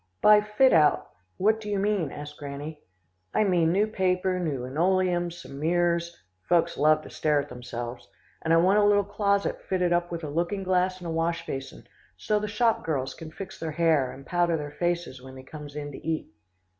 [0.23, 2.81] "'By fit out, what do you mean?' asked Granny.
[3.35, 6.17] "'I mean new paper, new linoleum, some mirrors
[6.49, 8.09] folks love to stare at themselves,
[8.41, 11.45] and I want a little closet fitted up with a looking glass and a wash
[11.45, 11.83] basin,
[12.17, 15.75] so the shop girls can fix their hair, and powder their faces when they comes
[15.75, 16.31] in to eat.